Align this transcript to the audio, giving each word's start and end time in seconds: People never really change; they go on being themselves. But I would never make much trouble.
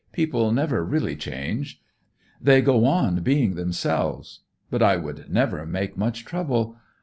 People 0.13 0.51
never 0.51 0.83
really 0.83 1.15
change; 1.15 1.79
they 2.41 2.59
go 2.63 2.85
on 2.85 3.17
being 3.21 3.53
themselves. 3.53 4.39
But 4.71 4.81
I 4.81 4.95
would 4.97 5.29
never 5.31 5.63
make 5.67 5.95
much 5.95 6.25
trouble. 6.25 6.75